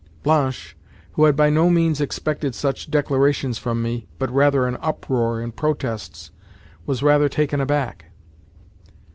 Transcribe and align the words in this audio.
Blanche, 0.23 0.75
who 1.11 1.25
had 1.25 1.35
by 1.35 1.51
no 1.51 1.69
means 1.69 2.01
expected 2.01 2.55
such 2.55 2.89
declarations 2.89 3.59
from 3.59 3.83
me, 3.83 4.07
but, 4.17 4.31
rather, 4.33 4.65
an 4.65 4.75
uproar 4.81 5.39
and 5.39 5.55
protests, 5.55 6.31
was 6.87 7.03
rather 7.03 7.29
taken 7.29 7.61
aback. 7.61 8.05